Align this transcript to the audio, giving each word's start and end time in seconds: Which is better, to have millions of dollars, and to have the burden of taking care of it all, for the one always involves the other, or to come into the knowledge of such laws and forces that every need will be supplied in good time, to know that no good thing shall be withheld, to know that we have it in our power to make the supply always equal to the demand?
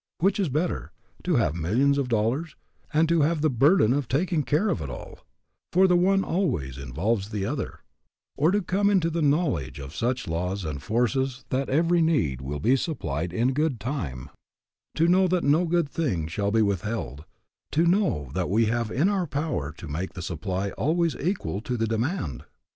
Which 0.17 0.39
is 0.39 0.49
better, 0.49 0.91
to 1.25 1.35
have 1.35 1.53
millions 1.53 1.99
of 1.99 2.09
dollars, 2.09 2.55
and 2.91 3.07
to 3.07 3.21
have 3.21 3.41
the 3.41 3.51
burden 3.51 3.93
of 3.93 4.07
taking 4.07 4.41
care 4.41 4.67
of 4.69 4.81
it 4.81 4.89
all, 4.89 5.19
for 5.71 5.85
the 5.87 5.95
one 5.95 6.23
always 6.23 6.79
involves 6.79 7.29
the 7.29 7.45
other, 7.45 7.81
or 8.35 8.49
to 8.49 8.63
come 8.63 8.89
into 8.89 9.11
the 9.11 9.21
knowledge 9.21 9.77
of 9.77 9.93
such 9.93 10.27
laws 10.27 10.65
and 10.65 10.81
forces 10.81 11.45
that 11.49 11.69
every 11.69 12.01
need 12.01 12.41
will 12.41 12.59
be 12.59 12.75
supplied 12.75 13.31
in 13.31 13.53
good 13.53 13.79
time, 13.79 14.31
to 14.95 15.07
know 15.07 15.27
that 15.27 15.43
no 15.43 15.65
good 15.65 15.87
thing 15.87 16.27
shall 16.27 16.49
be 16.49 16.63
withheld, 16.63 17.23
to 17.71 17.85
know 17.85 18.31
that 18.33 18.49
we 18.49 18.65
have 18.65 18.89
it 18.89 18.97
in 19.01 19.07
our 19.07 19.27
power 19.27 19.71
to 19.73 19.87
make 19.87 20.13
the 20.13 20.23
supply 20.23 20.71
always 20.71 21.15
equal 21.17 21.61
to 21.61 21.77
the 21.77 21.85
demand? 21.85 22.43